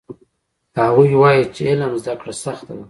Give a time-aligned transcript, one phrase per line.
[0.81, 2.79] هغوی وایي چې علم زده کړه سخته ده